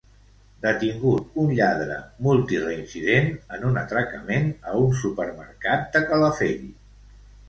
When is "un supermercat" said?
4.87-5.85